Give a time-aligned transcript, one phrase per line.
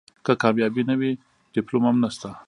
[0.25, 1.11] که کامیابي نه وي
[1.53, 2.29] ډیپلوم هم نشته.